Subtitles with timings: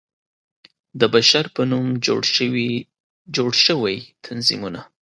[0.99, 1.85] د بشر په نوم
[3.35, 4.81] جوړ شوى تنظيمونه